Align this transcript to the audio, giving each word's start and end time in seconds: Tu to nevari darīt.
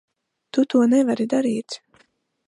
Tu 0.57 0.63
to 0.73 0.79
nevari 0.93 1.27
darīt. 1.33 1.77